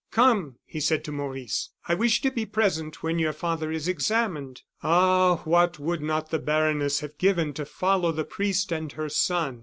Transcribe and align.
"Come!" 0.09 0.55
he 0.65 0.79
said 0.79 1.03
to 1.03 1.11
Maurice, 1.11 1.69
"I 1.87 1.93
wish 1.93 2.21
to 2.23 2.31
be 2.31 2.43
present 2.43 3.03
when 3.03 3.19
your 3.19 3.33
father 3.33 3.71
is 3.71 3.87
examined." 3.87 4.63
Ah! 4.81 5.41
what 5.45 5.77
would 5.77 6.01
not 6.01 6.31
the 6.31 6.39
baroness 6.39 7.01
have 7.01 7.19
given 7.19 7.53
to 7.53 7.65
follow 7.67 8.11
the 8.11 8.23
priest 8.25 8.71
and 8.71 8.91
her 8.93 9.09
son? 9.09 9.59